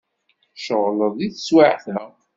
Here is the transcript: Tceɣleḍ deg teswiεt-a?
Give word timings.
Tceɣleḍ 0.55 1.13
deg 1.19 1.31
teswiεt-a? 1.33 2.01